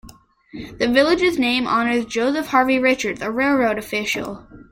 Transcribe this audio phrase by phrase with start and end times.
[0.79, 4.47] The village's name honors Joseph Harvey Richards, a railroad official.